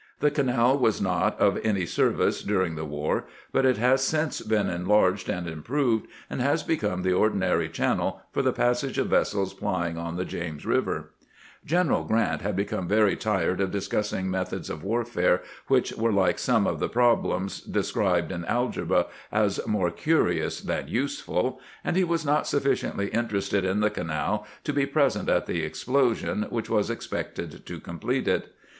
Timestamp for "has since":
3.77-4.41